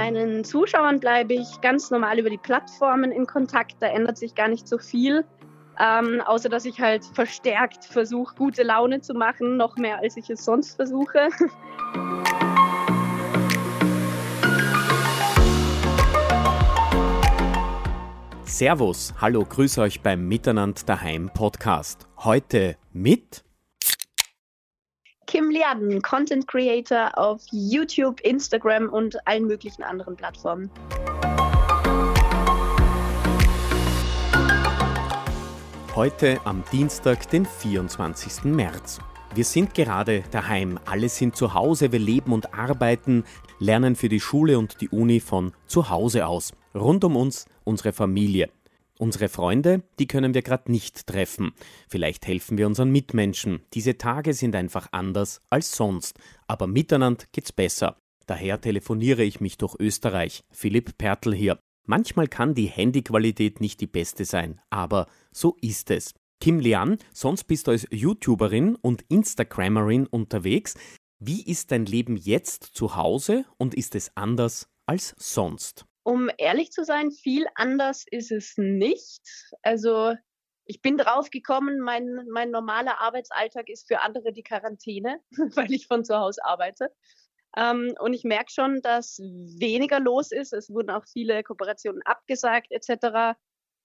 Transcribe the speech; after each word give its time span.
meinen 0.00 0.44
Zuschauern 0.44 0.98
bleibe 0.98 1.34
ich 1.34 1.60
ganz 1.60 1.90
normal 1.90 2.18
über 2.18 2.30
die 2.30 2.38
Plattformen 2.38 3.12
in 3.12 3.26
Kontakt. 3.26 3.76
Da 3.80 3.86
ändert 3.88 4.16
sich 4.16 4.34
gar 4.34 4.48
nicht 4.48 4.66
so 4.66 4.78
viel. 4.78 5.26
Ähm, 5.78 6.22
außer 6.22 6.48
dass 6.48 6.64
ich 6.64 6.80
halt 6.80 7.04
verstärkt 7.04 7.84
versuche, 7.84 8.34
gute 8.34 8.62
Laune 8.62 9.02
zu 9.02 9.12
machen, 9.12 9.58
noch 9.58 9.76
mehr 9.76 9.98
als 9.98 10.16
ich 10.16 10.30
es 10.30 10.42
sonst 10.42 10.76
versuche. 10.76 11.28
Servus, 18.44 19.12
hallo, 19.20 19.44
grüße 19.44 19.82
euch 19.82 20.00
beim 20.00 20.26
Miteinander 20.26 20.80
daheim 20.86 21.30
Podcast. 21.34 22.08
Heute 22.16 22.78
mit 22.94 23.44
Kim 25.30 25.48
Liaden, 25.48 26.02
Content 26.02 26.48
Creator 26.48 27.16
auf 27.16 27.40
YouTube, 27.52 28.20
Instagram 28.22 28.88
und 28.88 29.16
allen 29.28 29.46
möglichen 29.46 29.84
anderen 29.84 30.16
Plattformen. 30.16 30.68
Heute 35.94 36.40
am 36.44 36.64
Dienstag, 36.72 37.30
den 37.30 37.46
24. 37.46 38.42
März. 38.42 38.98
Wir 39.32 39.44
sind 39.44 39.72
gerade 39.72 40.24
daheim, 40.32 40.80
alle 40.84 41.08
sind 41.08 41.36
zu 41.36 41.54
Hause, 41.54 41.92
wir 41.92 42.00
leben 42.00 42.32
und 42.32 42.52
arbeiten, 42.52 43.22
lernen 43.60 43.94
für 43.94 44.08
die 44.08 44.18
Schule 44.18 44.58
und 44.58 44.80
die 44.80 44.88
Uni 44.88 45.20
von 45.20 45.52
zu 45.68 45.90
Hause 45.90 46.26
aus. 46.26 46.50
Rund 46.74 47.04
um 47.04 47.14
uns 47.14 47.46
unsere 47.62 47.92
Familie. 47.92 48.50
Unsere 49.00 49.30
Freunde, 49.30 49.82
die 49.98 50.06
können 50.06 50.34
wir 50.34 50.42
gerade 50.42 50.70
nicht 50.70 51.06
treffen. 51.06 51.52
Vielleicht 51.88 52.26
helfen 52.26 52.58
wir 52.58 52.66
unseren 52.66 52.90
Mitmenschen. 52.90 53.62
Diese 53.72 53.96
Tage 53.96 54.34
sind 54.34 54.54
einfach 54.54 54.88
anders 54.92 55.40
als 55.48 55.74
sonst. 55.74 56.18
Aber 56.46 56.66
miteinander 56.66 57.24
geht's 57.32 57.50
besser. 57.50 57.96
Daher 58.26 58.60
telefoniere 58.60 59.22
ich 59.22 59.40
mich 59.40 59.56
durch 59.56 59.74
Österreich. 59.80 60.42
Philipp 60.50 60.98
Pertl 60.98 61.34
hier. 61.34 61.58
Manchmal 61.86 62.28
kann 62.28 62.52
die 62.52 62.66
Handyqualität 62.66 63.62
nicht 63.62 63.80
die 63.80 63.86
beste 63.86 64.26
sein, 64.26 64.60
aber 64.68 65.06
so 65.32 65.56
ist 65.62 65.90
es. 65.90 66.12
Kim 66.38 66.60
Lian, 66.60 66.98
sonst 67.14 67.44
bist 67.44 67.68
du 67.68 67.70
als 67.70 67.86
YouTuberin 67.90 68.76
und 68.76 69.06
Instagrammerin 69.08 70.08
unterwegs. 70.08 70.74
Wie 71.18 71.42
ist 71.42 71.70
dein 71.70 71.86
Leben 71.86 72.18
jetzt 72.18 72.64
zu 72.64 72.96
Hause 72.96 73.46
und 73.56 73.72
ist 73.72 73.94
es 73.94 74.14
anders 74.14 74.68
als 74.84 75.14
sonst? 75.16 75.86
Um 76.02 76.30
ehrlich 76.38 76.72
zu 76.72 76.84
sein, 76.84 77.10
viel 77.10 77.46
anders 77.54 78.04
ist 78.10 78.32
es 78.32 78.54
nicht. 78.56 79.22
Also 79.62 80.14
ich 80.64 80.80
bin 80.80 80.96
drauf 80.96 81.30
gekommen, 81.30 81.80
mein, 81.80 82.26
mein 82.30 82.50
normaler 82.50 83.00
Arbeitsalltag 83.00 83.68
ist 83.68 83.88
für 83.88 84.00
andere 84.00 84.32
die 84.32 84.42
Quarantäne, 84.42 85.20
weil 85.56 85.72
ich 85.72 85.86
von 85.86 86.04
zu 86.04 86.16
Hause 86.16 86.44
arbeite. 86.44 86.92
Ähm, 87.56 87.94
und 87.98 88.14
ich 88.14 88.24
merke 88.24 88.52
schon, 88.52 88.80
dass 88.80 89.18
weniger 89.18 90.00
los 90.00 90.30
ist. 90.30 90.52
Es 90.52 90.70
wurden 90.70 90.90
auch 90.90 91.04
viele 91.06 91.42
Kooperationen 91.42 92.02
abgesagt 92.04 92.70
etc. 92.70 93.36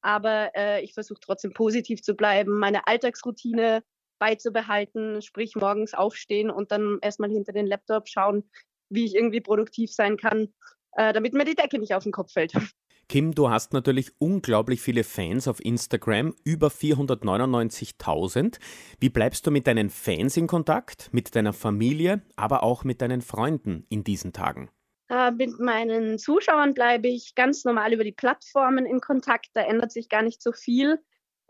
Aber 0.00 0.52
äh, 0.54 0.82
ich 0.82 0.94
versuche 0.94 1.20
trotzdem 1.20 1.52
positiv 1.52 2.02
zu 2.02 2.14
bleiben, 2.14 2.58
meine 2.58 2.86
Alltagsroutine 2.86 3.82
beizubehalten, 4.20 5.20
sprich 5.20 5.56
morgens 5.56 5.94
aufstehen 5.94 6.50
und 6.50 6.70
dann 6.70 6.98
erstmal 7.02 7.30
hinter 7.30 7.52
den 7.52 7.66
Laptop 7.66 8.08
schauen, 8.08 8.48
wie 8.88 9.04
ich 9.04 9.14
irgendwie 9.14 9.40
produktiv 9.40 9.92
sein 9.92 10.16
kann 10.16 10.54
äh, 10.92 11.12
damit 11.12 11.34
mir 11.34 11.44
die 11.44 11.54
Decke 11.54 11.78
nicht 11.78 11.94
auf 11.94 12.02
den 12.02 12.12
Kopf 12.12 12.32
fällt. 12.32 12.52
Kim, 13.08 13.34
du 13.34 13.48
hast 13.48 13.72
natürlich 13.72 14.12
unglaublich 14.18 14.82
viele 14.82 15.02
Fans 15.02 15.48
auf 15.48 15.64
Instagram, 15.64 16.34
über 16.44 16.68
499.000. 16.68 18.58
Wie 19.00 19.08
bleibst 19.08 19.46
du 19.46 19.50
mit 19.50 19.66
deinen 19.66 19.88
Fans 19.88 20.36
in 20.36 20.46
Kontakt, 20.46 21.08
mit 21.12 21.34
deiner 21.34 21.54
Familie, 21.54 22.20
aber 22.36 22.62
auch 22.62 22.84
mit 22.84 23.00
deinen 23.00 23.22
Freunden 23.22 23.86
in 23.88 24.04
diesen 24.04 24.34
Tagen? 24.34 24.68
Äh, 25.08 25.30
mit 25.30 25.58
meinen 25.58 26.18
Zuschauern 26.18 26.74
bleibe 26.74 27.08
ich 27.08 27.34
ganz 27.34 27.64
normal 27.64 27.94
über 27.94 28.04
die 28.04 28.12
Plattformen 28.12 28.84
in 28.84 29.00
Kontakt. 29.00 29.48
Da 29.54 29.62
ändert 29.62 29.90
sich 29.90 30.10
gar 30.10 30.22
nicht 30.22 30.42
so 30.42 30.52
viel. 30.52 31.02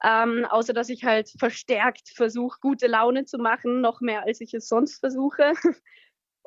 Ähm, 0.04 0.46
außer 0.48 0.72
dass 0.72 0.90
ich 0.90 1.04
halt 1.04 1.28
verstärkt 1.40 2.10
versuche, 2.14 2.58
gute 2.60 2.86
Laune 2.86 3.24
zu 3.24 3.36
machen, 3.36 3.80
noch 3.80 4.00
mehr 4.00 4.22
als 4.22 4.40
ich 4.40 4.54
es 4.54 4.68
sonst 4.68 5.00
versuche. 5.00 5.54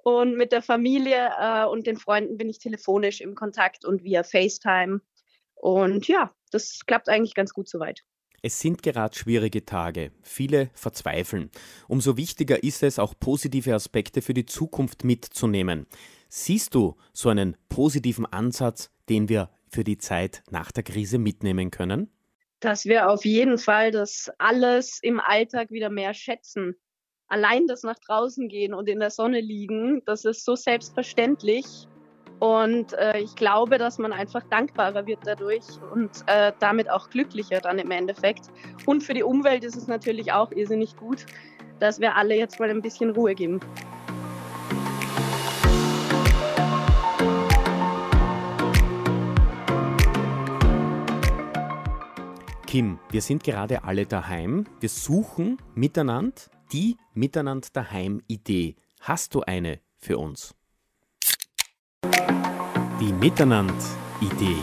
Und 0.03 0.35
mit 0.35 0.51
der 0.51 0.62
Familie 0.62 1.31
äh, 1.39 1.66
und 1.66 1.85
den 1.85 1.97
Freunden 1.97 2.38
bin 2.38 2.50
ich 2.50 2.59
telefonisch 2.59 3.22
im 3.22 3.35
Kontakt 3.35 3.85
und 3.85 4.03
via 4.03 4.23
FaceTime. 4.23 5.01
Und 5.56 6.07
ja, 6.07 6.34
das 6.51 6.79
klappt 6.88 7.07
eigentlich 7.07 7.35
ganz 7.35 7.53
gut 7.53 7.69
soweit. 7.69 8.01
Es 8.44 8.59
sind 8.59 8.81
gerade 8.81 9.16
schwierige 9.16 9.66
Tage. 9.66 10.12
Viele 10.23 10.72
verzweifeln. 10.73 11.51
Umso 11.88 12.17
wichtiger 12.17 12.63
ist 12.63 12.81
es, 12.81 12.97
auch 12.97 13.13
positive 13.19 13.75
Aspekte 13.75 14.23
für 14.23 14.34
die 14.34 14.47
Zukunft 14.47 15.03
mitzunehmen. 15.03 15.85
Siehst 16.28 16.73
du 16.73 16.97
so 17.13 17.29
einen 17.29 17.56
positiven 17.69 18.25
Ansatz, 18.25 18.89
den 19.09 19.29
wir 19.29 19.51
für 19.69 19.83
die 19.83 20.00
Zeit 20.00 20.41
nach 20.50 20.72
der 20.72 20.83
Krise 20.83 21.19
mitnehmen 21.19 21.69
können? 21.69 22.09
Dass 22.59 22.85
wir 22.85 23.09
auf 23.09 23.25
jeden 23.25 23.59
Fall 23.59 23.91
das 23.91 24.31
alles 24.39 25.00
im 25.03 25.19
Alltag 25.19 25.69
wieder 25.69 25.89
mehr 25.91 26.16
schätzen 26.16 26.75
allein 27.31 27.66
das 27.66 27.84
nach 27.84 27.97
draußen 27.97 28.50
gehen 28.50 28.74
und 28.74 28.90
in 28.90 29.00
der 29.00 29.09
Sonne 29.09 29.40
liegen, 29.40 30.03
das 30.06 30.25
ist 30.25 30.44
so 30.44 30.56
selbstverständlich. 30.56 31.66
Und 32.40 32.94
äh, 32.94 33.19
ich 33.19 33.36
glaube, 33.36 33.78
dass 33.78 34.00
man 34.00 34.12
einfach 34.12 34.44
dankbarer 34.50 35.06
wird 35.06 35.19
dadurch 35.24 35.64
und 35.94 36.09
äh, 36.25 36.52
damit 36.59 36.90
auch 36.90 37.09
glücklicher 37.09 37.62
dann 37.62 37.80
im 37.80 37.92
Endeffekt. 37.92 38.47
Und 38.86 39.03
für 39.03 39.14
die 39.14 39.24
Umwelt 39.24 39.64
ist 39.64 39.78
es 39.78 39.88
natürlich 39.88 40.34
auch 40.34 40.52
irrsinnig 40.52 40.97
gut, 40.97 41.25
dass 41.80 42.02
wir 42.02 42.16
alle 42.16 42.36
jetzt 42.36 42.59
mal 42.59 42.69
ein 42.69 42.81
bisschen 42.81 43.12
Ruhe 43.12 43.34
geben. 43.34 43.62
Kim, 52.66 53.00
wir 53.09 53.22
sind 53.22 53.44
gerade 53.44 53.84
alle 53.84 54.06
daheim. 54.06 54.66
Wir 54.80 54.90
suchen 54.90 55.58
miteinander 55.75 56.34
die 56.71 56.97
Miteinander 57.13 57.67
daheim 57.73 58.21
Idee. 58.27 58.75
Hast 59.01 59.35
du 59.35 59.41
eine 59.41 59.79
für 59.97 60.17
uns? 60.17 60.55
Die 62.99 63.13
Miteinander 63.13 63.75
Idee. 64.21 64.55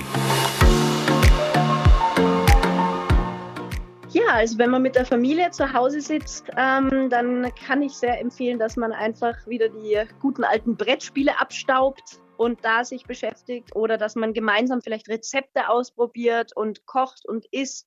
Ja, 4.10 4.34
also 4.34 4.58
wenn 4.58 4.70
man 4.70 4.82
mit 4.82 4.94
der 4.94 5.04
Familie 5.04 5.50
zu 5.50 5.72
Hause 5.72 6.00
sitzt, 6.00 6.46
ähm, 6.56 7.10
dann 7.10 7.52
kann 7.66 7.82
ich 7.82 7.92
sehr 7.92 8.19
empfehlen, 8.20 8.58
dass 8.58 8.76
man 8.76 8.92
einfach 8.92 9.46
wieder 9.46 9.69
die 9.69 10.00
guten 10.20 10.44
alten 10.44 10.76
Brettspiele 10.76 11.38
abstaubt 11.38 12.20
und 12.38 12.64
da 12.64 12.84
sich 12.84 13.04
beschäftigt 13.04 13.76
oder 13.76 13.98
dass 13.98 14.14
man 14.14 14.32
gemeinsam 14.32 14.80
vielleicht 14.80 15.08
Rezepte 15.08 15.69
ausprobiert 15.69 16.56
und 16.56 16.86
kocht 16.86 17.26
und 17.26 17.44
isst 17.50 17.86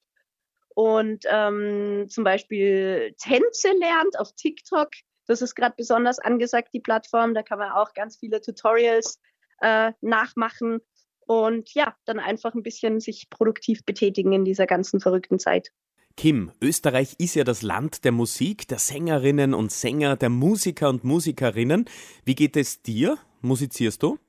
und 0.76 1.26
ähm, 1.30 2.06
zum 2.10 2.24
Beispiel 2.24 3.14
Tänze 3.18 3.72
lernt 3.80 4.20
auf 4.20 4.34
TikTok. 4.34 4.90
Das 5.28 5.42
ist 5.42 5.56
gerade 5.56 5.76
besonders 5.78 6.20
angesagt, 6.20 6.70
die 6.74 6.80
Plattform. 6.80 7.34
Da 7.34 7.44
kann 7.44 7.60
man 7.60 7.72
auch 7.72 7.94
ganz 7.94 8.18
viele 8.18 8.42
Tutorials 8.42 9.20
äh, 9.62 9.92
nachmachen 10.02 10.82
und 11.26 11.74
ja, 11.74 11.96
dann 12.06 12.20
einfach 12.20 12.54
ein 12.54 12.64
bisschen 12.64 13.00
sich 13.00 13.30
produktiv 13.30 13.86
betätigen 13.86 14.34
in 14.34 14.46
dieser 14.46 14.66
ganzen 14.66 15.00
verrückten 15.00 15.40
Zeit. 15.40 15.72
Kim, 16.18 16.52
Österreich 16.62 17.16
ist 17.20 17.36
ja 17.36 17.44
das 17.44 17.62
Land 17.62 18.04
der 18.04 18.12
Musik, 18.12 18.68
der 18.68 18.80
Sängerinnen 18.80 19.54
und 19.54 19.72
Sänger, 19.72 20.18
der 20.18 20.30
Musiker 20.30 20.90
und 20.90 21.04
Musikerinnen. 21.04 21.86
Wie 22.26 22.36
geht 22.36 22.58
es 22.58 22.82
dir? 22.82 23.18
Musizierst 23.42 24.04
du? 24.04 24.20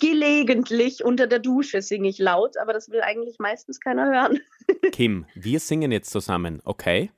Gelegentlich 0.00 1.04
unter 1.04 1.26
der 1.26 1.38
Dusche 1.38 1.82
singe 1.82 2.08
ich 2.08 2.18
laut, 2.18 2.56
aber 2.56 2.72
das 2.72 2.90
will 2.90 3.00
eigentlich 3.00 3.38
meistens 3.38 3.80
keiner 3.80 4.06
hören. 4.06 4.40
Kim, 4.92 5.26
wir 5.34 5.60
singen 5.60 5.92
jetzt 5.92 6.10
zusammen, 6.10 6.60
okay? 6.64 7.10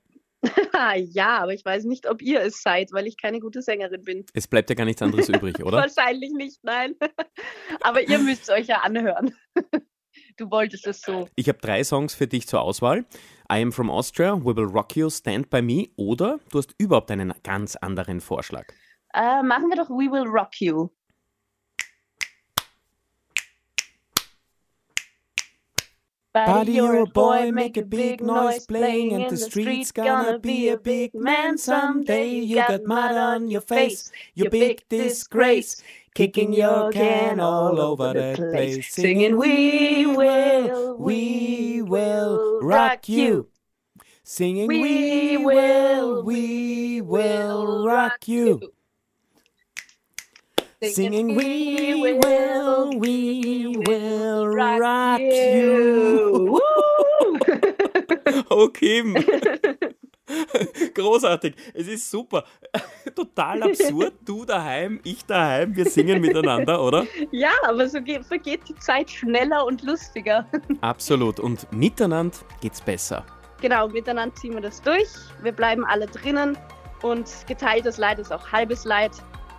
ja, 0.97 1.38
aber 1.38 1.52
ich 1.52 1.64
weiß 1.64 1.84
nicht, 1.84 2.08
ob 2.08 2.22
ihr 2.22 2.41
es 2.41 2.62
seid, 2.62 2.92
weil 2.92 3.06
ich 3.06 3.20
keine 3.20 3.41
gute 3.41 3.62
Sängerin 3.62 4.04
bin. 4.04 4.24
Es 4.34 4.47
bleibt 4.47 4.70
ja 4.70 4.76
gar 4.76 4.84
nichts 4.84 5.03
anderes 5.03 5.28
übrig, 5.28 5.59
oder? 5.65 5.78
Wahrscheinlich 5.78 6.30
nicht, 6.33 6.62
nein. 6.62 6.94
aber 7.80 8.03
ihr 8.03 8.18
müsst 8.18 8.44
es 8.44 8.50
euch 8.50 8.66
ja 8.66 8.83
anhören. 8.83 9.34
Du 10.36 10.50
wolltest 10.50 10.86
es 10.86 11.00
so. 11.00 11.28
Ich 11.34 11.48
habe 11.48 11.59
drei 11.59 11.83
Songs 11.83 12.15
für 12.15 12.28
dich 12.28 12.47
zur 12.47 12.60
Auswahl. 12.60 13.04
I 13.50 13.60
am 13.62 13.72
from 13.72 13.91
Austria, 13.91 14.36
We 14.36 14.54
Will 14.54 14.66
Rock 14.66 14.94
You, 14.97 15.10
Stand 15.10 15.50
By 15.50 15.62
Me 15.62 15.88
oder 15.97 16.38
du 16.50 16.59
hast 16.59 16.74
überhaupt 16.78 17.10
einen 17.10 17.33
ganz 17.42 17.74
anderen 17.74 18.21
Vorschlag. 18.21 18.66
Äh, 19.15 19.42
machen 19.42 19.68
wir 19.71 19.77
doch 19.77 19.91
We 19.91 20.10
Will 20.12 20.28
Rock 20.28 20.60
You. 20.60 20.91
Buddy, 26.34 26.72
you're 26.72 27.03
a 27.03 27.07
boy, 27.07 27.51
make 27.53 27.77
a 27.77 27.83
big 27.83 28.21
noise 28.21 28.66
playing 28.66 29.13
in 29.13 29.28
the 29.28 29.36
streets. 29.36 29.92
Gonna 29.92 30.39
be 30.39 30.69
a 30.69 30.77
big 30.77 31.15
man 31.15 31.57
someday. 31.57 32.28
You 32.28 32.57
got 32.57 32.84
mud 32.84 33.16
on 33.16 33.48
your 33.48 33.63
face, 33.63 34.13
you 34.34 34.51
big 34.51 34.84
disgrace. 34.89 35.83
Kicking 36.15 36.53
your 36.53 36.91
can 36.92 37.41
all 37.41 37.80
over 37.80 38.13
the 38.13 38.34
place. 38.36 38.92
Singing, 38.92 39.36
We 39.36 40.04
will, 40.07 40.97
we 40.98 41.83
will 41.83 42.60
rock 42.60 43.09
you. 43.09 43.48
Singing, 44.24 44.66
We 44.69 45.36
will, 45.39 46.22
we 46.24 47.01
will 47.01 47.86
rock 47.86 48.27
you. 48.27 48.60
Singing 50.83 51.36
We 51.36 52.15
will, 52.15 52.98
we 52.98 53.77
will 53.77 54.47
rock 54.47 55.21
you. 55.21 56.60
oh 58.51 58.69
Kim. 58.69 59.16
Großartig. 60.95 61.54
Es 61.75 61.89
ist 61.89 62.10
super. 62.10 62.45
Total 63.15 63.63
absurd. 63.63 64.15
Du 64.25 64.45
daheim, 64.45 65.01
ich 65.03 65.25
daheim. 65.25 65.75
Wir 65.75 65.86
singen 65.86 66.21
miteinander, 66.21 66.83
oder? 66.83 67.07
Ja, 67.31 67.51
aber 67.66 67.89
so 67.89 68.01
geht, 68.01 68.24
vergeht 68.24 68.60
die 68.69 68.74
Zeit 68.77 69.10
schneller 69.10 69.65
und 69.65 69.83
lustiger. 69.83 70.47
Absolut. 70.81 71.41
Und 71.41 71.71
miteinander 71.72 72.36
geht's 72.60 72.81
besser. 72.81 73.24
Genau, 73.60 73.89
miteinander 73.89 74.34
ziehen 74.36 74.54
wir 74.54 74.60
das 74.60 74.81
durch. 74.83 75.09
Wir 75.42 75.53
bleiben 75.53 75.84
alle 75.84 76.07
drinnen. 76.07 76.57
Und 77.03 77.28
geteiltes 77.47 77.97
Leid 77.97 78.19
ist 78.19 78.33
auch 78.33 78.53
halbes 78.53 78.84
Leid. 78.84 79.13